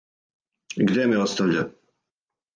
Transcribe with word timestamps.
Где 0.87 1.05
ме 1.11 1.21
оставља? 1.27 1.63